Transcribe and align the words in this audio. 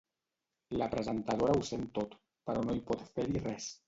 La 0.81 0.87
presentadora 0.93 1.57
ho 1.57 1.61
sent 1.67 1.85
tot, 1.97 2.15
però 2.51 2.65
no 2.71 2.77
pot 2.89 3.05
fer-hi 3.19 3.45
res. 3.45 3.69